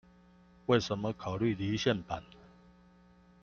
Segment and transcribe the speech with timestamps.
[0.65, 2.23] 為什麼考慮離線版？